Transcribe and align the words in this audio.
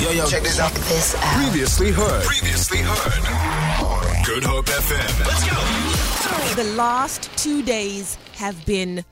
Yo, 0.00 0.10
yo, 0.10 0.26
check 0.26 0.42
this 0.44 0.60
out. 0.60 0.72
This 0.72 1.14
out. 1.16 1.42
Previously 1.42 1.90
heard. 1.90 2.22
Previously 2.24 2.78
heard. 2.78 4.24
Good 4.24 4.44
Hope 4.44 4.66
FM. 4.66 5.26
Let's 5.26 6.56
go. 6.56 6.62
The 6.62 6.70
last 6.76 7.30
two 7.36 7.62
days 7.64 8.16
have 8.36 8.64
been. 8.64 9.04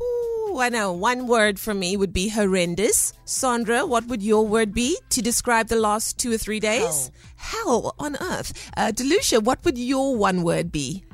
Ooh, 0.00 0.58
I 0.58 0.70
know. 0.70 0.92
One 0.92 1.26
word 1.26 1.60
from 1.60 1.78
me 1.78 1.96
would 1.98 2.14
be 2.14 2.28
horrendous. 2.30 3.12
Sandra, 3.26 3.84
what 3.84 4.06
would 4.06 4.22
your 4.22 4.46
word 4.46 4.72
be 4.72 4.96
to 5.10 5.20
describe 5.20 5.68
the 5.68 5.76
last 5.76 6.18
two 6.18 6.32
or 6.32 6.38
three 6.38 6.60
days? 6.60 7.10
Hell, 7.36 7.94
on 7.98 8.16
earth. 8.20 8.70
Uh, 8.78 8.92
Delucia, 8.94 9.42
what 9.42 9.62
would 9.64 9.76
your 9.76 10.16
one 10.16 10.42
word 10.42 10.72
be? 10.72 11.04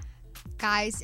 guys 0.58 1.02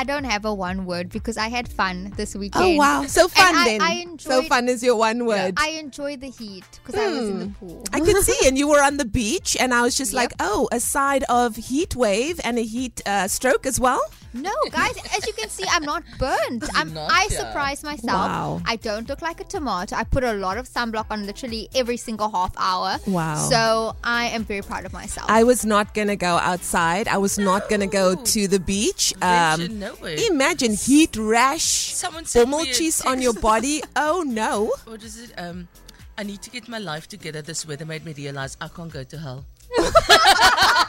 i 0.00 0.04
don't 0.10 0.24
have 0.32 0.44
a 0.44 0.54
one 0.54 0.84
word 0.90 1.08
because 1.16 1.36
i 1.36 1.48
had 1.48 1.66
fun 1.80 2.12
this 2.16 2.34
weekend 2.42 2.64
Oh 2.64 2.74
wow, 2.82 3.04
so 3.06 3.28
fun 3.28 3.54
I- 3.62 3.64
then. 3.68 3.80
I 3.82 3.94
so 4.04 4.10
enjoyed- 4.38 4.48
fun 4.52 4.68
is 4.74 4.82
your 4.88 4.96
one 4.96 5.20
word. 5.26 5.54
i 5.58 5.68
enjoyed 5.84 6.20
the 6.26 6.32
heat 6.40 6.64
because 6.78 6.94
i 7.04 7.06
was 7.08 7.28
in 7.28 7.38
the 7.44 7.44
Hmm. 7.46 7.58
pool 7.60 7.84
I 7.92 8.00
could 8.06 8.22
see, 8.28 8.40
and 8.48 8.56
you 8.60 8.68
were 8.72 8.82
on 8.90 8.96
the 9.02 9.04
beach, 9.20 9.56
and 9.62 9.74
I 9.78 9.82
was 9.86 9.94
just 10.02 10.12
like, 10.20 10.32
oh, 10.48 10.68
a 10.72 10.80
side 10.80 11.24
of 11.40 11.56
heat 11.70 11.92
wave 12.04 12.36
and 12.44 12.58
a 12.58 12.66
heat 12.74 12.96
uh, 13.06 13.26
stroke 13.36 13.64
as 13.72 13.78
well. 13.86 14.00
No 14.34 14.52
guys 14.70 14.94
as 15.16 15.26
you 15.26 15.32
can 15.32 15.48
see 15.48 15.64
i'm 15.70 15.82
not 15.84 16.02
burnt 16.18 16.64
i'm 16.74 16.92
not, 16.92 17.10
i 17.10 17.26
yeah. 17.30 17.38
surprised 17.38 17.82
myself 17.84 18.28
Wow. 18.28 18.60
i 18.66 18.76
don't 18.76 19.08
look 19.08 19.22
like 19.22 19.40
a 19.40 19.44
tomato 19.44 19.96
i 19.96 20.04
put 20.04 20.22
a 20.24 20.32
lot 20.34 20.58
of 20.58 20.68
sunblock 20.68 21.06
on 21.10 21.26
literally 21.26 21.68
every 21.74 21.96
single 21.96 22.30
half 22.30 22.52
hour 22.58 22.98
Wow. 23.06 23.36
so 23.36 23.96
i 24.04 24.26
am 24.26 24.44
very 24.44 24.62
proud 24.62 24.84
of 24.84 24.92
myself 24.92 25.30
I 25.30 25.44
was 25.44 25.64
not 25.64 25.94
gonna 25.94 26.16
go 26.16 26.36
outside. 26.38 27.08
I 27.08 27.18
was 27.18 27.38
not 27.38 27.68
gonna 27.68 27.86
go 27.86 28.14
to 28.14 28.48
the 28.48 28.58
beach. 28.60 29.12
Um, 29.22 29.78
nowhere. 29.78 30.16
imagine 30.30 30.72
heat 30.74 31.16
rash, 31.16 31.94
Someone 31.94 32.24
sent 32.24 32.48
me 32.50 32.62
a 32.70 32.72
cheese 32.72 33.00
on 33.02 33.20
your 33.22 33.34
body. 33.34 33.82
Oh 33.96 34.22
no! 34.26 34.72
What 34.84 35.02
is 35.02 35.18
it? 35.18 35.32
Um, 35.36 35.68
I 36.16 36.22
need 36.22 36.40
to 36.42 36.50
get 36.50 36.68
my 36.68 36.78
life 36.78 37.08
together. 37.08 37.42
This 37.42 37.66
weather 37.66 37.84
made 37.84 38.04
me 38.04 38.12
realize 38.12 38.56
I 38.60 38.68
can't 38.68 38.92
go 38.92 39.04
to 39.04 39.18
hell. 39.18 39.44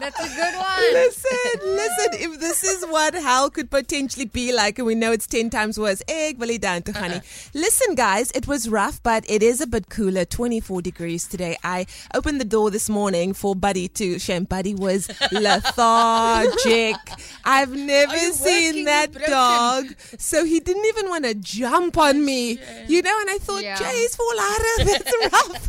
that's 0.00 0.18
a 0.18 0.28
good 0.34 0.54
one 0.56 0.66
Listen, 0.92 1.60
listen. 1.76 2.06
If 2.32 2.40
this 2.40 2.64
is 2.64 2.84
what 2.86 3.14
hell 3.14 3.50
could 3.50 3.70
potentially 3.70 4.24
be 4.26 4.52
like, 4.52 4.78
and 4.78 4.86
we 4.86 4.94
know 4.94 5.12
it's 5.12 5.26
ten 5.26 5.50
times 5.50 5.78
worse, 5.78 6.02
egg 6.08 6.38
belly 6.38 6.58
down 6.58 6.82
to 6.84 6.92
honey. 6.92 7.20
Listen, 7.54 7.94
guys, 7.94 8.30
it 8.32 8.46
was 8.48 8.68
rough, 8.68 9.02
but 9.02 9.24
it 9.28 9.42
is 9.42 9.60
a 9.60 9.66
bit 9.66 9.88
cooler. 9.90 10.24
Twenty-four 10.24 10.82
degrees 10.82 11.26
today. 11.28 11.56
I 11.62 11.86
opened 12.14 12.40
the 12.40 12.44
door 12.46 12.70
this 12.70 12.88
morning 12.88 13.34
for 13.34 13.54
Buddy 13.54 13.88
to. 13.88 14.18
Shame 14.18 14.44
Buddy 14.44 14.74
was 14.74 15.08
lethargic. 15.32 16.96
I've 17.44 17.72
never 17.74 18.16
seen 18.32 18.84
that 18.86 19.12
dog, 19.12 19.86
so 20.18 20.44
he 20.44 20.60
didn't 20.60 20.86
even 20.86 21.08
want 21.08 21.24
to 21.24 21.34
jump 21.34 21.98
on 21.98 22.24
me. 22.24 22.58
You 22.88 23.02
know, 23.02 23.16
and 23.20 23.30
I 23.30 23.38
thought, 23.38 23.62
Yeah. 23.62 23.76
Jay's 23.76 24.16
fall 24.16 24.40
out 24.40 24.60
of 24.80 24.86
That's 24.86 25.12
rough. 25.32 25.68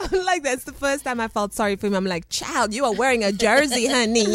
I'm 0.12 0.24
like, 0.24 0.42
that's 0.42 0.64
the 0.64 0.72
first 0.72 1.04
time 1.04 1.20
I 1.20 1.28
felt 1.28 1.52
sorry 1.52 1.76
for 1.76 1.86
him. 1.86 1.94
I'm 1.94 2.04
like, 2.06 2.28
child, 2.28 2.72
you 2.74 2.84
are 2.84 2.94
wearing 2.94 3.24
a 3.24 3.25
jersey, 3.32 3.86
honey, 3.86 4.26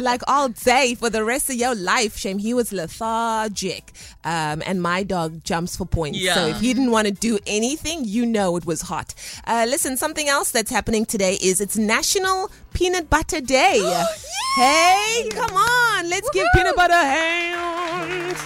like 0.00 0.22
all 0.26 0.48
day 0.48 0.94
for 0.94 1.10
the 1.10 1.24
rest 1.24 1.48
of 1.50 1.56
your 1.56 1.74
life. 1.74 2.16
Shame 2.16 2.38
he 2.38 2.54
was 2.54 2.72
lethargic. 2.72 3.92
Um, 4.24 4.62
and 4.66 4.82
my 4.82 5.02
dog 5.02 5.44
jumps 5.44 5.76
for 5.76 5.86
points. 5.86 6.18
So 6.34 6.46
if 6.46 6.60
he 6.60 6.74
didn't 6.74 6.90
want 6.90 7.06
to 7.06 7.12
do 7.12 7.38
anything, 7.46 8.04
you 8.04 8.26
know 8.26 8.56
it 8.56 8.66
was 8.66 8.82
hot. 8.82 9.14
Uh, 9.46 9.66
listen, 9.68 9.96
something 9.96 10.28
else 10.28 10.50
that's 10.50 10.70
happening 10.70 11.06
today 11.06 11.34
is 11.40 11.60
it's 11.60 11.76
National 11.76 12.50
Peanut 12.74 13.08
Butter 13.10 13.40
Day. 13.40 13.80
Hey, 14.56 15.28
come 15.30 15.54
on, 15.54 16.10
let's 16.10 16.28
give 16.30 16.44
peanut 16.52 16.74
butter 16.74 16.92
hands. 16.92 18.42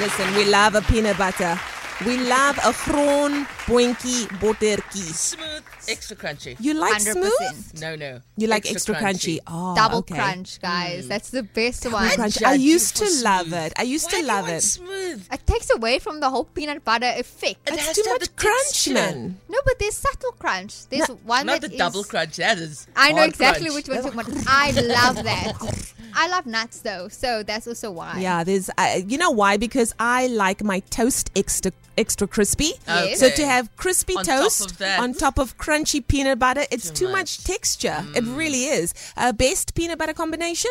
Listen, 0.00 0.34
we 0.34 0.44
love 0.46 0.74
a 0.74 0.82
peanut 0.82 1.16
butter. 1.16 1.60
We 2.06 2.16
love 2.18 2.58
a 2.64 2.72
groen 2.84 3.44
boinky 3.66 4.26
bottertjie. 4.40 5.12
Smooth, 5.14 5.62
extra 5.88 6.16
crunchy. 6.16 6.56
You 6.58 6.74
like 6.74 7.00
100%. 7.02 7.12
smooth? 7.12 7.80
No, 7.80 7.94
no. 7.94 8.20
You 8.36 8.48
like 8.48 8.68
extra, 8.70 8.94
crunchy. 8.96 9.38
Oh, 9.46 9.74
double 9.76 9.98
okay. 9.98 10.14
crunch 10.16 10.60
guys 10.60 11.04
mm. 11.04 11.08
that's 11.08 11.30
the 11.30 11.42
best 11.44 11.84
one 11.90 12.08
crunch. 12.10 12.42
I 12.42 12.54
used 12.54 12.98
for 12.98 13.04
to 13.06 13.24
love 13.24 13.46
smooth. 13.46 13.62
it. 13.66 13.72
I 13.76 13.82
used 13.82 14.06
Why 14.06 14.10
to 14.10 14.16
do 14.16 14.22
you 14.22 14.26
love 14.28 14.42
want 14.46 14.54
it. 14.56 14.60
Smooth. 14.62 15.26
it 15.32 15.46
takes 15.46 15.70
away 15.70 15.98
from 16.00 16.20
the 16.20 16.28
whole 16.30 16.44
peanut 16.44 16.84
butter 16.84 17.12
effect 17.16 17.68
It 17.68 17.74
It's 17.74 17.86
has 17.86 17.96
too 17.96 18.02
to 18.02 18.10
much 18.10 18.20
the 18.22 18.28
crunch, 18.30 18.88
man. 18.88 19.38
No, 19.48 19.58
but 19.64 19.78
there's 19.78 19.96
subtle 19.96 20.32
crunch. 20.32 20.88
There's 20.88 21.06
one 21.08 21.46
that's 21.46 21.46
Not 21.46 21.60
that 21.60 21.68
the 21.68 21.74
is- 21.74 21.78
double 21.78 22.04
crunch. 22.04 22.36
That 22.36 22.58
is. 22.58 22.86
I 22.96 23.12
know 23.12 23.22
exactly 23.22 23.66
crunch. 23.70 23.86
which 23.86 23.88
one 23.88 24.02
you're 24.02 24.12
talking 24.12 24.32
about. 24.34 24.44
I 24.48 24.70
love 24.72 25.24
that. 25.24 25.92
I 26.14 26.28
love 26.28 26.46
nuts 26.46 26.80
though, 26.80 27.08
so 27.08 27.42
that's 27.42 27.66
also 27.66 27.90
why. 27.90 28.18
Yeah, 28.20 28.44
there's. 28.44 28.70
Uh, 28.78 29.00
you 29.06 29.18
know 29.18 29.30
why? 29.30 29.56
Because 29.56 29.94
I 29.98 30.26
like 30.28 30.62
my 30.62 30.80
toast 30.90 31.30
extra 31.36 31.72
extra 31.98 32.26
crispy. 32.26 32.72
Yes. 32.86 33.20
So 33.20 33.28
to 33.30 33.44
have 33.46 33.74
crispy 33.76 34.14
On 34.16 34.24
toast 34.24 34.70
of 34.72 34.78
that. 34.78 35.00
on 35.00 35.12
top 35.12 35.38
of 35.38 35.58
crunchy 35.58 36.06
peanut 36.06 36.38
butter, 36.38 36.64
it's 36.70 36.88
too, 36.90 37.06
Too 37.06 37.12
much. 37.12 37.38
much. 37.38 37.44
texture. 37.44 38.04
It 38.14 38.24
really 38.24 38.64
is. 38.64 38.94
Uh, 39.16 39.32
best 39.32 39.74
peanut 39.74 39.98
butter 39.98 40.14
combination? 40.14 40.70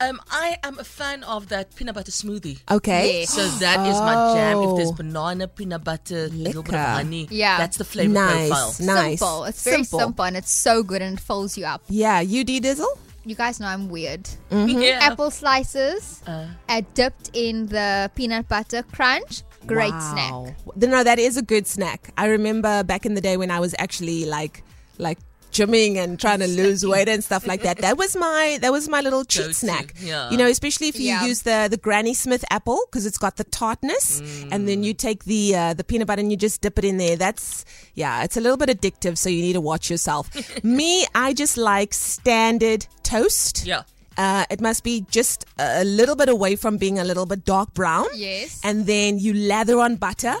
Um, 0.00 0.20
I 0.30 0.58
am 0.62 0.78
a 0.78 0.84
fan 0.84 1.24
of 1.24 1.48
that 1.48 1.74
peanut 1.74 1.94
butter 1.94 2.12
smoothie. 2.12 2.60
Okay. 2.70 3.20
Yes. 3.20 3.30
So 3.30 3.48
that 3.58 3.84
is 3.88 3.96
my 3.98 4.34
jam. 4.34 4.58
If 4.62 4.76
there's 4.76 4.88
Oh. 4.90 4.92
banana, 4.92 5.48
peanut 5.48 5.82
butter, 5.82 6.24
a 6.26 6.28
little 6.28 6.62
bit 6.62 6.74
of 6.74 6.80
honey. 6.86 7.26
Yeah. 7.30 7.56
That's 7.58 7.78
the 7.78 7.84
flavor 7.84 8.12
Nice. 8.12 8.48
profile. 8.48 8.74
Nice. 8.80 9.18
Simple. 9.18 9.44
It's 9.44 9.64
very 9.64 9.84
simple. 9.84 10.24
and 10.24 10.36
it's 10.36 10.52
so 10.52 10.82
good 10.84 11.02
and 11.02 11.18
it 11.18 11.20
fills 11.20 11.56
you 11.58 11.64
up. 11.64 11.82
Yeah, 11.88 12.20
you 12.20 12.44
D 12.44 12.60
Dizzle? 12.60 12.86
You 13.28 13.34
guys 13.34 13.60
know 13.60 13.66
I'm 13.66 13.90
weird. 13.90 14.26
Yeah. 14.50 15.00
Apple 15.02 15.30
slices 15.30 16.22
Uh, 16.26 16.46
uh, 16.66 16.80
dipped 16.94 17.28
in 17.34 17.66
the 17.66 18.10
peanut 18.14 18.48
butter 18.48 18.82
crunch. 18.82 19.42
Great 19.66 19.92
snack. 20.00 20.32
No, 20.76 21.04
that 21.04 21.18
is 21.18 21.36
a 21.36 21.42
good 21.42 21.66
snack. 21.66 22.10
I 22.16 22.26
remember 22.28 22.82
back 22.84 23.04
in 23.04 23.12
the 23.12 23.20
day 23.20 23.36
when 23.36 23.50
I 23.50 23.60
was 23.60 23.74
actually 23.78 24.24
like, 24.24 24.64
like 24.96 25.18
gymming 25.58 25.96
and 26.02 26.18
trying 26.24 26.40
to 26.40 26.48
lose 26.48 26.86
weight 26.92 27.08
and 27.08 27.22
stuff 27.28 27.46
like 27.46 27.62
that. 27.62 27.78
That 27.86 27.96
was 28.02 28.16
my 28.16 28.58
that 28.62 28.72
was 28.72 28.88
my 28.88 29.00
little 29.06 29.24
cheat 29.24 29.42
Go-to, 29.42 29.54
snack. 29.54 29.94
yeah. 30.00 30.30
You 30.30 30.36
know, 30.40 30.46
especially 30.46 30.88
if 30.88 30.96
you 31.00 31.08
Yeah. 31.12 31.26
use 31.30 31.42
the 31.42 31.58
the 31.70 31.76
Granny 31.86 32.14
Smith 32.14 32.44
apple 32.50 32.80
because 32.90 33.06
it's 33.06 33.18
got 33.26 33.36
the 33.36 33.44
tartness, 33.44 34.06
and 34.52 34.68
then 34.68 34.82
you 34.82 34.94
take 34.94 35.24
the 35.24 35.42
uh, 35.56 35.74
the 35.74 35.84
peanut 35.84 36.06
butter 36.06 36.20
and 36.20 36.30
you 36.30 36.36
just 36.46 36.60
dip 36.60 36.78
it 36.78 36.84
in 36.84 36.96
there. 37.04 37.16
That's 37.16 37.64
yeah, 37.94 38.24
it's 38.24 38.36
a 38.36 38.40
little 38.40 38.56
bit 38.64 38.68
addictive, 38.76 39.18
so 39.18 39.28
you 39.28 39.42
need 39.42 39.54
to 39.54 39.60
watch 39.72 39.90
yourself. 39.90 40.30
Me, 40.64 41.06
I 41.14 41.32
just 41.34 41.56
like 41.56 41.92
standard 41.94 42.86
toast. 43.02 43.64
Yeah. 43.66 43.82
Uh, 44.16 44.44
it 44.50 44.60
must 44.60 44.82
be 44.82 45.06
just 45.16 45.44
a 45.60 45.84
little 45.84 46.16
bit 46.16 46.28
away 46.28 46.56
from 46.56 46.76
being 46.76 46.98
a 46.98 47.04
little 47.04 47.24
bit 47.24 47.44
dark 47.44 47.72
brown. 47.72 48.06
Yes. 48.16 48.60
And 48.64 48.84
then 48.86 49.18
you 49.20 49.32
lather 49.32 49.78
on 49.78 49.94
butter. 49.94 50.34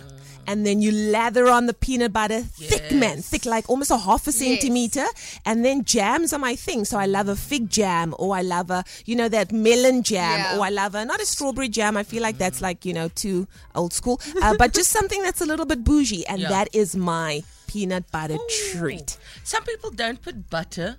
And 0.48 0.64
then 0.66 0.80
you 0.82 0.90
lather 0.90 1.46
on 1.48 1.66
the 1.66 1.74
peanut 1.74 2.12
butter, 2.12 2.40
thick 2.40 2.90
man, 2.92 3.20
thick 3.22 3.44
like 3.44 3.68
almost 3.68 3.90
a 3.90 3.98
half 3.98 4.26
a 4.26 4.32
centimeter. 4.32 5.04
And 5.44 5.64
then 5.64 5.84
jams 5.84 6.32
are 6.32 6.38
my 6.38 6.56
thing. 6.56 6.84
So 6.84 6.98
I 6.98 7.06
love 7.06 7.28
a 7.28 7.36
fig 7.36 7.68
jam, 7.70 8.14
or 8.18 8.34
I 8.34 8.42
love 8.42 8.70
a, 8.70 8.82
you 9.04 9.14
know, 9.14 9.28
that 9.28 9.52
melon 9.52 10.02
jam, 10.02 10.38
Yeah. 10.40 10.58
or 10.58 10.64
I 10.64 10.70
love 10.70 10.94
a 10.94 11.04
not 11.04 11.20
a 11.20 11.26
strawberry 11.26 11.68
jam. 11.68 11.96
I 11.96 12.02
feel 12.02 12.22
like 12.22 12.38
that's 12.38 12.60
like 12.60 12.84
you 12.84 12.94
know 12.94 13.08
too 13.08 13.46
old 13.74 13.92
school, 13.92 14.20
uh, 14.42 14.54
but 14.58 14.72
just 14.74 14.90
something 14.90 15.22
that's 15.22 15.40
a 15.40 15.46
little 15.46 15.66
bit 15.66 15.84
bougie, 15.84 16.26
and 16.26 16.40
Yeah. 16.40 16.48
that 16.48 16.68
is 16.74 16.96
my 16.96 17.42
peanut 17.66 18.10
butter 18.10 18.38
treat 18.72 19.18
Some 19.44 19.62
people 19.64 19.90
don't 19.90 20.22
put 20.22 20.48
butter 20.48 20.96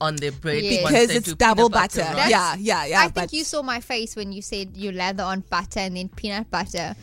on 0.00 0.14
their 0.16 0.30
bread 0.32 0.62
Yes. 0.62 0.82
because 0.86 1.10
it's 1.10 1.34
double 1.34 1.68
peanut 1.68 1.92
butter. 1.94 2.02
right? 2.14 2.30
Yeah, 2.30 2.54
yeah, 2.58 2.84
yeah. 2.86 3.00
I 3.02 3.08
think 3.08 3.32
you 3.32 3.42
saw 3.44 3.62
my 3.62 3.80
face 3.80 4.14
when 4.16 4.32
you 4.32 4.42
said 4.42 4.76
you 4.76 4.92
lather 4.92 5.24
on 5.24 5.40
butter 5.50 5.80
and 5.80 5.96
then 5.96 6.08
peanut 6.08 6.48
butter. 6.50 6.94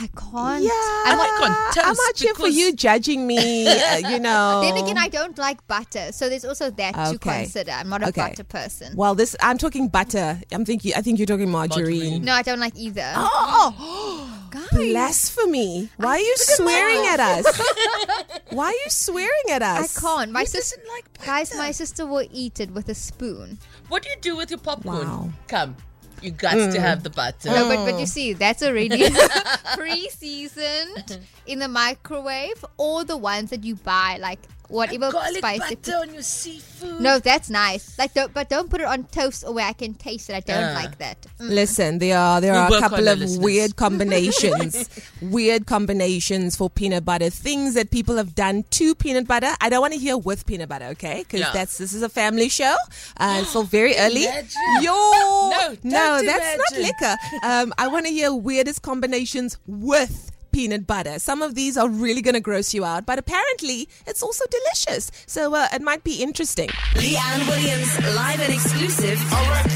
I 0.00 0.06
can't. 0.06 0.62
Yeah, 0.62 0.70
I'm 1.06 1.18
like 1.18 1.76
I'm 1.84 1.94
not 1.94 2.16
here 2.16 2.34
for 2.34 2.46
you 2.46 2.72
judging 2.72 3.26
me. 3.26 3.66
Uh, 3.66 3.96
you 4.10 4.20
know. 4.20 4.60
Then 4.62 4.76
again, 4.82 4.96
I 4.96 5.08
don't 5.08 5.36
like 5.38 5.66
butter, 5.66 6.12
so 6.12 6.28
there's 6.28 6.44
also 6.44 6.70
that 6.70 6.94
to 7.12 7.18
consider. 7.18 7.72
I'm 7.72 7.88
not 7.88 8.02
a 8.02 8.08
Okay. 8.08 8.28
butter 8.30 8.44
person. 8.44 8.94
well, 8.96 9.14
this 9.14 9.34
I'm 9.40 9.58
talking 9.58 9.88
butter. 9.88 10.40
I'm 10.52 10.64
thinking. 10.64 10.92
I 10.96 11.00
think 11.02 11.18
you're 11.18 11.26
talking 11.26 11.50
margarine. 11.50 11.98
Margarine. 11.98 12.24
No, 12.24 12.32
I 12.32 12.42
don't 12.42 12.60
like 12.60 12.76
either. 12.76 13.12
Oh, 13.60 14.46
Guys, 14.50 14.68
blasphemy! 14.70 15.90
Why 15.96 16.16
are 16.16 16.18
you 16.20 16.34
swearing 16.36 17.04
at 17.06 17.20
us? 17.20 17.60
Why 18.50 18.66
are 18.66 18.72
you 18.72 18.88
swearing 18.88 19.48
at 19.50 19.62
us? 19.62 19.96
I 19.98 20.00
can't. 20.00 20.32
My 20.32 20.44
sister, 20.44 20.76
doesn't 20.76 20.88
like 20.94 21.26
guys, 21.26 21.54
my 21.56 21.70
sister 21.70 22.06
will 22.06 22.26
eat 22.32 22.60
it 22.60 22.70
with 22.70 22.88
a 22.88 22.94
spoon. 22.94 23.58
What 23.88 24.02
do 24.04 24.10
you 24.10 24.16
do 24.20 24.36
with 24.36 24.50
your 24.50 24.58
popcorn? 24.60 25.06
Wow. 25.06 25.30
Come, 25.48 25.76
you 26.22 26.30
got 26.30 26.54
to 26.72 26.80
have 26.80 27.02
the 27.02 27.10
butter. 27.10 27.48
No, 27.50 27.68
but 27.68 27.78
Mm. 27.78 27.84
but 27.92 28.00
you 28.00 28.06
see, 28.06 28.32
that's 28.32 28.62
already 28.62 29.08
pre-seasoned 29.76 31.20
in 31.46 31.58
the 31.58 31.68
microwave, 31.68 32.64
or 32.76 33.04
the 33.04 33.16
ones 33.16 33.50
that 33.50 33.64
you 33.64 33.74
buy, 33.76 34.18
like 34.20 34.40
whatever 34.68 35.10
Garlic 35.10 35.38
spice. 35.38 35.68
they 35.68 35.74
butter 35.76 35.96
on 35.96 36.12
your 36.14 36.22
seafood. 36.22 37.00
No, 37.00 37.18
that's 37.18 37.50
nice. 37.50 37.98
Like, 37.98 38.14
don't, 38.14 38.32
but 38.32 38.48
don't 38.48 38.70
put 38.70 38.80
it 38.80 38.86
on 38.86 39.04
toast 39.04 39.44
or 39.46 39.52
where 39.54 39.66
I 39.66 39.72
can 39.72 39.94
taste 39.94 40.30
it. 40.30 40.34
I 40.34 40.40
don't 40.40 40.60
Yeah. 40.60 40.74
like 40.74 40.98
that. 40.98 41.22
Mm. 41.40 41.50
Listen, 41.50 41.98
there 41.98 42.18
are 42.18 42.40
there 42.40 42.52
We'll 42.52 42.62
are 42.62 42.66
a 42.68 42.70
work 42.70 42.82
on 42.82 42.88
couple 42.90 43.04
the 43.04 43.12
of 43.12 43.18
listeners. 43.18 43.38
weird 43.44 43.76
combinations, 43.84 44.88
weird 45.20 45.66
combinations 45.66 46.54
for 46.56 46.70
peanut 46.70 47.04
butter. 47.04 47.30
Things 47.30 47.74
that 47.74 47.90
people 47.90 48.16
have 48.16 48.34
done 48.34 48.64
to 48.70 48.94
peanut 48.94 49.26
butter. 49.26 49.52
I 49.60 49.68
don't 49.68 49.80
want 49.80 49.94
to 49.94 49.98
hear 49.98 50.16
with 50.16 50.46
peanut 50.46 50.68
butter, 50.68 50.86
okay? 50.86 51.18
Because 51.20 51.40
Yeah. 51.40 51.52
that's 51.52 51.78
this 51.78 51.92
is 51.92 52.02
a 52.02 52.08
family 52.08 52.48
show. 52.48 52.76
Uh, 53.18 53.38
it's 53.40 53.50
still 53.50 53.64
very 53.64 53.96
early. 53.98 54.24
Imagine. 54.24 54.50
Yo, 54.82 54.92
No, 55.50 55.58
don't 55.58 55.84
no, 55.84 56.22
that's 56.22 56.58
not 56.58 56.72
imagine. 56.78 56.82
liquor. 57.00 57.16
Um, 57.42 57.74
I 57.78 57.88
want 57.88 58.06
to 58.06 58.12
hear 58.12 58.32
weirdest 58.34 58.82
combinations 58.82 59.58
with 59.66 60.30
peanut 60.58 60.88
butter. 60.88 61.20
Some 61.20 61.40
of 61.40 61.54
these 61.54 61.76
are 61.76 61.88
really 61.88 62.20
going 62.20 62.34
to 62.34 62.40
gross 62.40 62.74
you 62.74 62.84
out, 62.84 63.06
but 63.06 63.16
apparently 63.16 63.88
it's 64.08 64.24
also 64.24 64.44
delicious. 64.50 65.12
So 65.24 65.54
uh, 65.54 65.68
it 65.72 65.82
might 65.82 66.02
be 66.02 66.20
interesting. 66.20 66.68
Leanne 66.94 67.46
Williams, 67.46 67.96
live 68.16 68.40
and 68.40 68.52
exclusive 68.52 69.20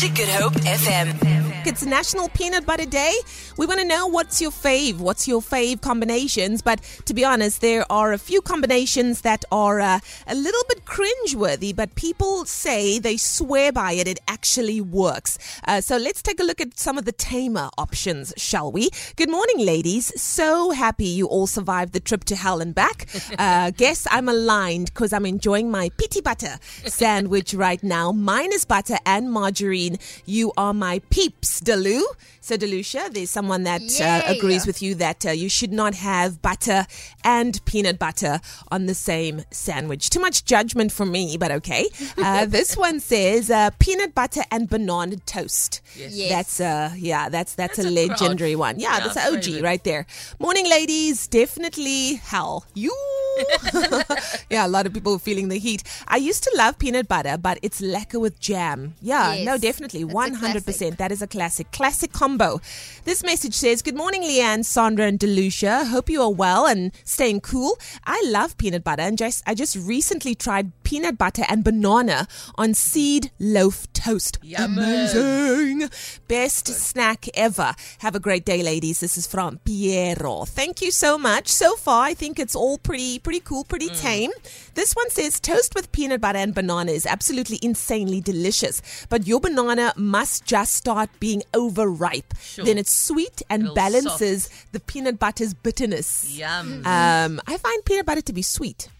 to 0.01 0.09
Good 0.09 0.29
Hope 0.29 0.55
FM. 0.55 1.42
It's 1.65 1.85
National 1.85 2.29
Peanut 2.31 2.67
Butter 2.67 2.87
Day. 2.87 3.15
We 3.57 3.67
want 3.67 3.79
to 3.79 3.87
know 3.87 4.09
what's 4.09 4.43
your 4.43 4.51
fave, 4.51 4.99
what's 4.99 5.29
your 5.29 5.41
fave 5.41 5.81
combinations. 5.81 6.61
But 6.61 6.81
to 7.05 7.15
be 7.15 7.25
honest, 7.25 7.61
there 7.61 7.85
are 7.91 8.13
a 8.13 8.19
few 8.19 8.43
combinations 8.43 9.21
that 9.21 9.45
are 9.53 9.81
uh, 9.81 10.01
a 10.27 10.35
little 10.35 10.63
bit 10.69 10.85
cringeworthy, 10.85 11.75
but 11.75 11.95
people 11.95 12.47
say 12.47 12.99
they 12.99 13.17
swear 13.17 13.71
by 13.71 13.93
it. 13.93 14.09
It 14.09 14.19
actually 14.27 14.81
works. 14.81 15.39
Uh, 15.63 15.81
so 15.81 15.99
let's 15.99 16.21
take 16.21 16.41
a 16.41 16.43
look 16.43 16.61
at 16.61 16.81
some 16.81 16.99
of 16.99 17.05
the 17.05 17.13
tamer 17.13 17.71
options, 17.79 18.33
shall 18.37 18.73
we? 18.73 18.91
Good 19.15 19.31
morning, 19.31 19.65
ladies. 19.65 20.21
So 20.21 20.73
happy 20.73 21.07
you 21.07 21.27
all 21.27 21.47
survived 21.47 21.93
the 21.93 22.01
trip 22.01 22.25
to 22.25 22.37
hell 22.37 22.61
and 22.61 22.75
back. 22.75 23.07
Uh, 23.39 23.71
guess 23.71 24.07
I'm 24.11 24.29
aligned 24.29 24.87
because 24.87 25.13
I'm 25.13 25.27
enjoying 25.27 25.71
my 25.71 25.89
pity 25.97 26.21
butter 26.21 26.59
sandwich 26.87 27.55
right 27.55 27.83
now. 27.83 28.13
Minus 28.13 28.65
butter 28.65 28.99
and 29.07 29.33
margarine. 29.33 29.99
You 30.27 30.53
are 30.57 30.75
my 30.75 31.01
peeps, 31.11 31.52
Delu. 31.61 32.03
So, 32.41 32.57
Delucia, 32.57 33.13
there's 33.13 33.31
someone 33.31 33.63
that 33.65 33.83
uh, 34.01 34.23
agrees 34.27 34.67
with 34.67 34.83
you 34.83 34.97
that 34.97 35.25
uh, 35.25 35.31
you 35.31 35.49
should 35.49 35.73
not 35.73 35.95
have 35.95 36.43
butter 36.43 36.87
and 37.23 37.65
peanut 37.67 38.01
butter 38.01 38.41
on 38.69 38.87
the 38.87 38.95
same 38.95 39.45
sandwich. 39.53 40.11
Too 40.11 40.19
much 40.21 40.45
judgment 40.45 40.91
for 40.91 41.07
me, 41.07 41.37
but 41.37 41.53
okay. 41.53 41.87
Uh, 42.19 42.47
this 42.57 42.77
one 42.77 42.99
says 42.99 43.49
uh, 43.49 43.71
peanut 43.79 44.13
butter 44.15 44.43
and 44.51 44.69
banana 44.69 45.17
toast. 45.25 45.81
Yes. 45.97 46.29
That's 46.31 46.61
uh, 46.61 46.91
yeah, 46.97 47.29
that's 47.29 47.55
that's, 47.55 47.77
That's 47.77 47.89
a, 47.89 47.93
a 47.93 48.07
crowd- 48.07 48.21
legendary 48.21 48.57
one. 48.57 48.81
Yeah, 48.81 48.99
yeah, 48.99 49.05
that's 49.05 49.17
an 49.17 49.35
OG 49.37 49.45
favorite. 49.45 49.63
right 49.63 49.85
there. 49.85 50.07
Morning, 50.41 50.69
ladies. 50.69 51.29
Definitely 51.29 52.15
hell. 52.15 52.67
You. 52.75 52.91
yeah, 54.51 54.67
a 54.67 54.69
lot 54.69 54.87
of 54.87 54.93
people 54.93 55.19
feeling 55.19 55.49
the 55.49 55.59
heat. 55.59 55.83
I 56.09 56.17
used 56.17 56.43
to 56.45 56.53
love 56.57 56.79
peanut 56.79 57.09
butter, 57.09 57.37
but 57.39 57.59
it's 57.63 57.81
lacquer 57.81 58.19
with 58.19 58.41
jam. 58.41 58.95
Yeah, 59.01 59.35
Yes, 59.35 59.47
no, 59.47 59.59
definitely. 59.59 60.05
that's 60.05 60.15
100%. 60.39 60.97
That 60.99 61.13
is 61.13 61.23
a 61.23 61.27
classic. 61.27 61.42
Classic 61.43 62.13
combo. 62.13 62.61
This 63.05 63.25
message 63.25 63.55
says 63.55 63.83
Good 63.83 63.97
morning, 63.97 64.23
Leanne, 64.23 64.65
Sandra, 64.65 65.07
and 65.07 65.19
Delucia. 65.19 65.89
Hope 65.89 66.09
you 66.09 66.23
are 66.23 66.31
well 66.31 66.67
and 66.67 66.93
staying 67.05 67.41
cool. 67.41 67.79
I 68.07 68.23
love 68.27 68.57
peanut 68.59 68.85
butter, 68.85 69.03
and 69.03 69.19
just 69.19 69.43
I 69.47 69.55
just 69.55 69.75
recently 69.77 70.35
tried 70.37 70.71
peanut 70.85 71.19
butter 71.19 71.43
and 71.49 71.65
banana 71.65 72.29
on 72.57 72.75
seed 72.75 73.31
loaf 73.41 73.93
toast. 73.93 74.39
Yummy. 74.43 74.83
Amazing. 74.83 75.91
Best 76.29 76.69
snack 76.69 77.27
ever. 77.35 77.75
Have 77.99 78.15
a 78.15 78.21
great 78.21 78.45
day, 78.45 78.63
ladies. 78.63 79.01
This 79.01 79.17
is 79.17 79.27
from 79.27 79.59
Piero. 79.65 80.45
Thank 80.45 80.81
you 80.81 80.91
so 80.91 81.19
much. 81.19 81.49
So 81.49 81.75
far, 81.77 82.05
I 82.05 82.15
think 82.15 82.39
it's 82.39 82.55
all 82.55 82.79
pretty, 82.79 83.19
pretty 83.19 83.41
cool, 83.41 83.65
pretty 83.65 83.89
Mm. 83.89 84.01
tame. 84.01 84.31
This 84.75 84.93
one 84.93 85.11
says 85.11 85.41
toast 85.41 85.75
with 85.75 85.91
peanut 85.93 86.21
butter 86.21 86.39
and 86.39 86.55
banana 86.55 86.93
is 86.93 87.05
absolutely 87.07 87.59
insanely 87.63 88.21
delicious, 88.21 88.81
but 89.09 89.27
your 89.27 89.41
banana 89.41 89.93
must 89.97 90.45
just 90.45 90.75
start 90.75 91.11
being 91.21 91.32
overripe. 91.55 92.35
Sure. 92.39 92.65
Then 92.65 92.77
it's 92.79 92.93
sweet 92.93 93.43
and 93.49 93.73
balances 93.75 94.51
the 94.73 94.81
peanut 94.81 95.19
butter's 95.19 95.55
bitterness. 95.55 96.37
Yum. 96.37 96.85
Um, 96.85 97.41
I 97.47 97.57
find 97.57 97.85
peanut 97.85 98.07
butter 98.07 98.23
to 98.23 98.33
be 98.33 98.43
sweet. 98.43 98.89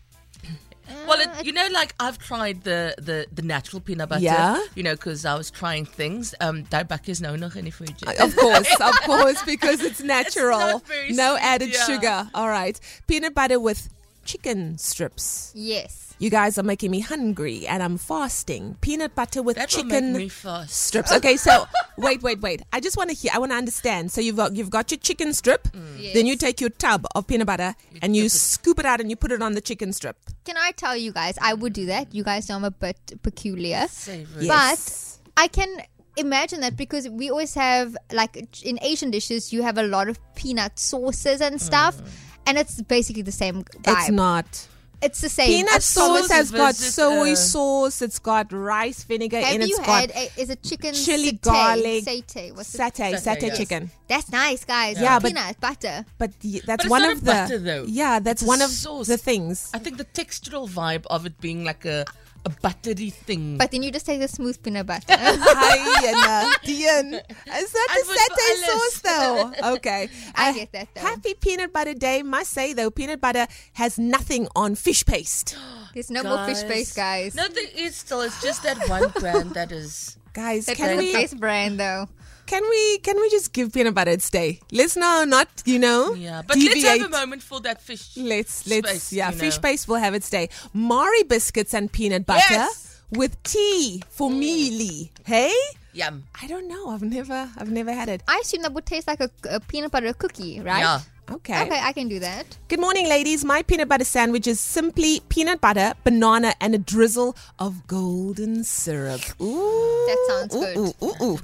Well, 1.07 1.21
it, 1.21 1.47
you 1.47 1.53
know, 1.53 1.67
like 1.73 1.95
I've 1.99 2.19
tried 2.19 2.65
the 2.65 2.95
the, 2.99 3.27
the 3.33 3.43
natural 3.43 3.81
peanut 3.81 4.09
butter. 4.09 4.23
Yeah? 4.23 4.61
You 4.75 4.83
know, 4.83 4.95
because 4.95 5.25
I 5.25 5.35
was 5.37 5.51
trying 5.51 5.87
things. 5.87 6.35
Um, 6.41 6.65
Daarbak 6.65 7.09
is 7.09 7.21
nou 7.21 7.37
nog 7.37 7.57
in 7.57 7.65
die 7.65 7.71
fridge. 7.71 8.03
Of 8.21 8.37
course, 8.37 8.69
of 8.81 9.01
course, 9.07 9.43
because 9.45 9.81
it's 9.83 10.03
natural. 10.03 10.81
very 10.81 11.13
no 11.13 11.35
sweet, 11.37 11.45
added 11.45 11.73
yeah. 11.73 11.85
sugar. 11.87 12.31
All 12.35 12.49
right. 12.49 12.79
Peanut 13.07 13.35
butter 13.35 13.59
with 13.59 13.89
chicken 14.25 14.79
strips. 14.79 15.53
Yes. 15.55 16.15
You 16.19 16.31
guys 16.31 16.57
are 16.57 16.63
making 16.63 16.91
me 16.93 17.01
hungry 17.01 17.67
and 17.67 17.83
I'm 17.83 17.99
fasting. 17.99 18.77
Peanut 18.81 19.15
butter 19.15 19.43
with 19.43 19.57
That 19.57 19.73
will 19.73 19.83
chicken 19.83 20.13
make 20.13 20.23
me 20.23 20.29
fast. 20.29 20.71
strips. 20.73 21.11
Okay, 21.13 21.37
so 21.37 21.67
wait, 21.99 22.23
wait, 22.23 22.41
wait. 22.41 22.63
I 22.73 22.81
just 22.81 22.97
want 22.97 23.11
to 23.11 23.17
hear 23.17 23.33
I 23.35 23.39
want 23.39 23.51
to 23.53 23.57
understand. 23.57 24.13
So 24.13 24.21
you've 24.21 24.37
got 24.37 24.55
you've 24.55 24.71
got 24.71 24.91
your 24.91 24.99
chicken 24.99 25.33
strip, 25.33 25.65
mm. 25.73 26.13
then 26.15 26.27
you 26.27 26.37
take 26.37 26.61
your 26.61 26.71
tub 26.71 27.07
of 27.15 27.27
peanut 27.27 27.47
butter 27.49 27.75
and 28.01 28.15
you 28.15 28.27
it. 28.27 28.33
scoop 28.33 28.79
it 28.79 28.87
out 28.87 29.01
and 29.01 29.11
you 29.11 29.17
put 29.17 29.33
it 29.33 29.43
on 29.43 29.55
the 29.55 29.61
chicken 29.61 29.93
strip. 29.93 30.17
Can 30.45 30.57
I 30.57 30.71
tell 30.73 30.97
you 30.97 31.13
guys? 31.13 31.37
I 31.41 31.55
would 31.55 31.73
do 31.73 31.87
that. 31.87 32.15
You 32.15 32.23
guys 32.23 32.49
know 32.49 32.57
I'm 32.57 32.65
a 32.65 32.71
bit 32.71 33.19
peculiar. 33.23 33.87
Savory. 33.89 34.47
Yes. 34.47 35.19
But 35.25 35.43
I 35.43 35.49
can 35.49 35.83
imagine 36.17 36.61
that 36.61 36.77
because 36.77 37.09
we 37.09 37.31
always 37.31 37.55
have, 37.55 37.97
like, 38.13 38.63
in 38.63 38.79
Asian 38.83 39.11
dishes, 39.11 39.53
you 39.53 39.63
have 39.63 39.79
a 39.79 39.83
lot 39.83 40.09
of 40.09 40.19
peanut 40.35 40.79
sauces 40.79 41.41
and 41.41 41.61
stuff. 41.61 41.97
Mm. 41.97 42.09
And 42.47 42.59
it's 42.59 42.81
basically 42.83 43.23
the 43.23 43.33
same 43.33 43.63
vibe. 43.65 43.99
It's 43.99 44.11
not. 44.11 44.69
It's 45.01 45.21
the 45.21 45.29
same. 45.29 45.49
Peanut 45.49 45.77
It's 45.77 45.87
sauce 45.87 46.21
sauce 46.29 46.31
has 46.31 46.51
got 46.53 46.77
soy 46.77 47.33
uh, 47.33 47.35
sauce, 47.35 48.03
it's 48.03 48.21
got 48.21 48.53
rice 48.53 49.03
vinegar 49.03 49.41
Have 49.41 49.55
and 49.55 49.65
you 49.65 49.71
it's 49.77 49.79
got 49.85 50.01
had 50.03 50.11
a, 50.13 50.41
is 50.41 50.49
it 50.49 50.63
chicken 50.63 50.95
chili 50.95 51.33
satay, 51.33 51.41
garlic 51.43 52.05
satay? 52.05 52.55
What's 52.57 52.73
it? 52.73 52.79
satay, 52.79 53.15
Satay, 53.15 53.37
satay 53.37 53.43
yes. 53.49 53.59
chicken. 53.59 53.91
That's 54.07 54.31
nice, 54.31 54.65
guys. 54.65 55.01
Yeah, 55.01 55.19
but- 55.19 55.29
peanut 55.35 55.61
butter. 55.61 56.05
But 56.19 56.31
y- 56.45 56.61
that's 56.65 56.85
it's 56.85 56.91
one 56.91 57.03
not 57.03 57.13
of 57.15 57.19
a 57.19 57.21
the 57.21 57.27
butter, 57.33 57.59
though. 57.59 57.85
yeah, 57.89 58.21
that's 58.21 58.43
It's 58.43 58.49
one 58.49 58.63
of 58.63 58.71
sauce. 58.71 59.09
the 59.09 59.17
things. 59.19 59.71
I 59.75 59.79
think 59.81 59.97
the 59.99 60.05
textural 60.05 60.69
vibe 60.71 61.05
of 61.07 61.27
it 61.27 61.41
being 61.41 61.65
like 61.65 61.85
a 61.85 62.05
a 62.45 62.51
buttery 62.61 63.11
thing. 63.11 63.57
But 63.59 63.71
then 63.71 63.83
you 63.83 63.91
just 63.93 64.07
take 64.07 64.21
the 64.21 64.29
smooth 64.29 64.63
peanut 64.63 64.87
butter. 64.87 65.07
Hi, 65.11 66.57
Dian. 66.65 67.15
Is 67.15 67.73
that 67.73 67.89
the 67.95 68.19
satay 68.19 68.55
sauce 68.67 69.01
though? 69.01 69.53
Okay, 69.77 70.09
I 70.35 70.51
Uh, 70.51 70.53
get 70.55 70.73
that, 70.73 70.89
though. 70.95 71.01
Happy 71.03 71.35
peanut 71.35 71.73
butter 71.73 71.95
day. 71.95 72.23
Must 72.23 72.51
say 72.51 72.73
though, 72.73 72.91
peanut 72.91 73.21
butter 73.21 73.47
has 73.75 73.99
nothing 73.99 74.49
on 74.57 74.75
fish 74.75 75.05
paste. 75.05 75.57
There's 75.95 76.11
no 76.11 76.23
more 76.23 76.45
fish 76.47 76.63
paste, 76.65 76.97
guys. 76.97 77.35
No, 77.35 77.47
there 77.49 77.69
is 77.77 77.97
still. 77.97 78.23
It's 78.23 78.41
just 78.43 78.63
that 78.65 78.89
one 78.89 79.11
brand 79.21 79.53
that 79.55 79.71
is. 79.73 80.17
Guys, 80.33 80.65
That's 80.65 80.79
can 80.81 80.97
the 80.97 81.05
we 81.05 81.13
best 81.13 81.39
brand, 81.39 81.79
though. 81.79 82.09
Can 82.47 82.63
we 82.69 82.99
can 82.99 83.17
we 83.21 83.31
just 83.31 83.53
give 83.53 83.73
peanut 83.73 83.95
butter 83.95 84.11
its 84.11 84.29
day? 84.31 84.61
Let's 84.73 84.97
now 84.97 85.25
not 85.25 85.49
you 85.65 85.79
know 85.79 86.15
Yeah, 86.15 86.43
but 86.47 86.55
deviate. 86.55 86.83
let's 86.85 87.03
have 87.03 87.13
a 87.13 87.17
moment 87.21 87.43
for 87.43 87.61
that 87.61 87.81
fish. 87.81 88.17
Let's 88.17 88.67
let's 88.67 88.89
space, 88.91 89.13
yeah, 89.13 89.31
fish 89.31 89.57
know. 89.57 89.63
paste 89.63 89.89
will 89.89 89.97
have 89.97 90.15
its 90.15 90.29
day. 90.29 90.49
Marie 90.73 91.23
biscuits 91.25 91.75
and 91.75 91.91
peanut 91.91 92.27
butter 92.27 92.43
Yes. 92.51 93.03
with 93.11 93.43
tea 93.43 94.03
for 94.11 94.31
mm. 94.31 94.39
me, 94.39 94.71
Lee. 94.71 95.13
Hey, 95.25 95.53
Yum. 95.95 96.25
I 96.41 96.47
don't 96.47 96.69
know. 96.69 96.89
I've 96.91 97.03
never 97.03 97.49
I've 97.57 97.71
never 97.71 97.93
had 97.93 98.09
it. 98.09 98.23
I 98.29 98.41
assume 98.43 98.63
that 98.63 98.73
would 98.73 98.87
taste 98.87 99.07
like 99.07 99.21
a, 99.21 99.31
a 99.49 99.61
peanut 99.61 99.91
butter 99.93 100.13
cookie, 100.13 100.61
right? 100.61 100.81
Yeah. 100.81 101.01
Okay. 101.31 101.63
Okay, 101.63 101.79
I 101.81 101.93
can 101.93 102.09
do 102.09 102.19
that. 102.19 102.59
Good 102.69 102.81
morning, 102.81 103.09
ladies. 103.09 103.45
My 103.45 103.63
peanut 103.63 103.89
butter 103.89 104.05
sandwich 104.05 104.47
is 104.47 104.59
simply 104.61 105.21
peanut 105.29 105.61
butter, 105.61 105.95
banana, 106.05 106.53
and 106.61 106.75
a 106.75 106.79
drizzle 106.79 107.37
of 107.59 107.87
golden 107.87 108.65
syrup. 108.65 109.21
Ooh, 109.41 110.05
That 110.09 110.19
sounds 110.29 110.55
good. 110.55 110.77
Ooh, 110.77 110.93
ooh, 111.01 111.15
ooh. 111.23 111.39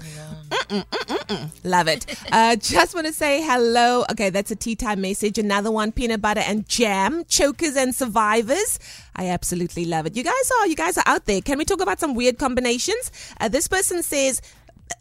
Mm-mm, 0.68 0.84
mm-mm, 0.84 1.26
mm. 1.26 1.50
Love 1.64 1.88
it. 1.88 2.06
Uh, 2.30 2.56
just 2.74 2.94
want 2.94 3.06
to 3.06 3.12
say 3.12 3.42
hello. 3.42 4.04
Okay, 4.10 4.30
that's 4.30 4.50
a 4.50 4.56
tea 4.56 4.76
time 4.76 5.00
message. 5.00 5.38
Another 5.38 5.70
one: 5.70 5.92
peanut 5.92 6.20
butter 6.20 6.40
and 6.40 6.68
jam, 6.68 7.24
chokers 7.24 7.76
and 7.76 7.94
survivors. 7.94 8.78
I 9.16 9.28
absolutely 9.28 9.84
love 9.84 10.06
it. 10.06 10.16
You 10.16 10.24
guys 10.24 10.52
are 10.60 10.66
you 10.66 10.76
guys 10.76 10.98
are 10.98 11.04
out 11.06 11.24
there. 11.26 11.40
Can 11.40 11.58
we 11.58 11.64
talk 11.64 11.80
about 11.80 12.00
some 12.00 12.14
weird 12.14 12.38
combinations? 12.38 13.10
Uh, 13.40 13.48
this 13.48 13.66
person 13.68 14.02
says 14.02 14.42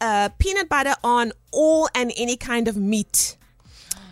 uh, 0.01 0.29
peanut 0.39 0.69
butter 0.69 0.95
on 1.03 1.31
all 1.51 1.89
and 1.95 2.11
any 2.17 2.37
kind 2.37 2.67
of 2.67 2.77
meat. 2.77 3.35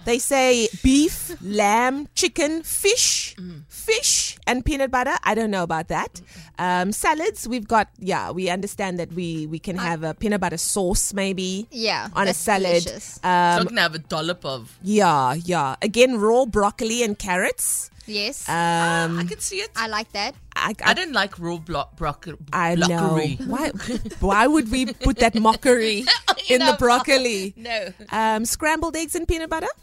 They 0.06 0.20
say 0.20 0.68
beef, 0.84 1.36
lamb, 1.42 2.08
chicken, 2.14 2.62
fish, 2.62 3.36
fish, 3.68 4.35
and 4.48 4.64
peanut 4.66 4.92
butter. 4.92 5.16
I 5.24 5.36
don't 5.36 5.52
know 5.52 5.64
about 5.64 5.88
that. 5.90 6.22
Um, 6.60 6.92
salads, 6.92 7.48
we've 7.48 7.68
got. 7.68 7.90
Yeah, 8.00 8.32
we 8.32 8.50
understand 8.50 9.00
that 9.00 9.12
we 9.14 9.48
we 9.48 9.60
can 9.60 9.78
have 9.78 10.04
a 10.04 10.14
peanut 10.14 10.42
butter 10.42 10.58
sauce 10.58 11.14
maybe. 11.14 11.68
Yeah, 11.72 12.10
on 12.14 12.24
a 12.24 12.26
that's 12.28 12.38
salad. 12.40 12.84
delicious. 12.84 13.20
so 13.22 13.28
Um, 13.30 13.62
I 13.62 13.66
can 13.66 13.78
have 13.78 13.96
a 13.96 14.00
dollop 14.00 14.46
of. 14.46 14.78
yeah, 14.84 15.34
yeah. 15.34 15.76
Again, 15.82 16.18
raw 16.20 16.46
broccoli 16.46 17.04
and 17.04 17.18
carrots. 17.18 17.90
Yes, 18.08 18.48
Um, 18.48 19.18
I 19.18 19.24
can 19.28 19.40
see 19.40 19.58
it. 19.66 19.72
I 19.76 19.88
like 19.88 20.12
that. 20.12 20.36
I, 20.56 20.76
I 20.86 20.94
don't 20.94 21.12
like 21.12 21.40
raw 21.40 21.58
blo- 21.58 21.90
broccoli. 21.98 22.38
I 22.54 22.76
know. 22.76 22.86
blockery. 22.88 23.42
Why? 23.48 23.72
Why 24.20 24.46
would 24.46 24.70
we 24.70 24.86
put 24.94 25.18
that 25.18 25.34
mockery 25.34 26.06
in 26.50 26.60
the 26.60 26.76
broccoli? 26.78 27.56
No. 27.58 27.90
Um, 28.12 28.46
scrambled 28.46 28.96
eggs 28.96 29.16
and 29.16 29.28
peanut 29.28 29.50
butter. 29.50 29.74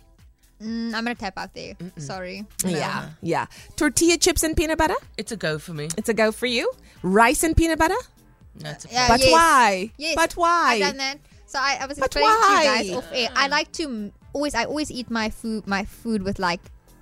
Mm, 0.63 0.95
I'm 0.95 1.05
gonna 1.05 1.15
tap 1.15 1.35
out 1.37 1.55
there. 1.55 1.75
Sorry. 1.99 2.47
Yeah, 2.65 3.11
yeah. 3.21 3.47
Tortilla 3.77 4.17
chips 4.17 4.43
and 4.43 4.57
peanut 4.57 4.79
butter. 4.79 4.95
It's 5.17 5.33
a 5.33 5.37
go 5.37 5.59
for 5.59 5.73
me. 5.75 5.89
It's 5.97 6.09
a 6.09 6.15
go 6.15 6.31
for 6.33 6.47
you. 6.47 6.71
Rice 7.03 7.43
and 7.43 7.57
peanut 7.57 7.79
butter. 7.79 7.97
No, 8.63 8.71
it's 8.71 8.85
a 8.85 8.89
Yeah, 8.93 9.09
But 9.09 9.21
yes. 9.21 9.33
why? 9.33 9.91
Yes, 9.97 10.15
But 10.15 10.33
why? 10.35 10.75
I've 10.75 10.81
done 10.81 10.97
that. 10.99 11.19
So 11.47 11.59
I, 11.59 11.79
I 11.81 11.87
was 11.87 11.99
But 11.99 12.07
explaining 12.15 12.31
to 12.31 12.49
you 12.49 12.63
guys 12.63 12.91
why? 12.91 12.97
off 12.97 13.09
air. 13.13 13.29
I 13.35 13.49
like 13.49 13.73
to 13.73 14.13
always. 14.33 14.55
I 14.55 14.65
always 14.65 14.91
eat 14.91 15.11
my 15.11 15.29
food. 15.31 15.67
My 15.67 15.85
food 15.85 16.23
with 16.23 16.39
like 16.39 16.61